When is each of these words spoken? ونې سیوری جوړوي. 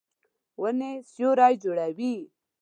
ونې 0.61 0.91
سیوری 1.11 1.53
جوړوي. 1.63 2.15